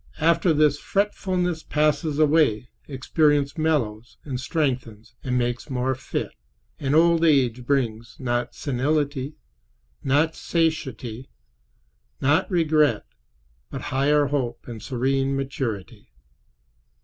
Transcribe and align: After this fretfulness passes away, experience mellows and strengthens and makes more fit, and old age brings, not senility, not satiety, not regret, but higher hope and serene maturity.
After 0.19 0.51
this 0.51 0.79
fretfulness 0.79 1.61
passes 1.61 2.17
away, 2.17 2.71
experience 2.87 3.55
mellows 3.55 4.17
and 4.25 4.39
strengthens 4.39 5.13
and 5.23 5.37
makes 5.37 5.69
more 5.69 5.93
fit, 5.93 6.31
and 6.79 6.95
old 6.95 7.23
age 7.23 7.67
brings, 7.67 8.15
not 8.17 8.55
senility, 8.55 9.35
not 10.03 10.33
satiety, 10.35 11.29
not 12.19 12.49
regret, 12.49 13.05
but 13.69 13.81
higher 13.93 14.25
hope 14.25 14.67
and 14.67 14.81
serene 14.81 15.35
maturity. 15.35 16.09